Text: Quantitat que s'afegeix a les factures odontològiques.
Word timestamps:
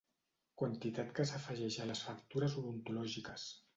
Quantitat 0.61 1.11
que 1.19 1.25
s'afegeix 1.33 1.77
a 1.83 1.87
les 1.91 2.03
factures 2.07 2.57
odontològiques. 2.63 3.51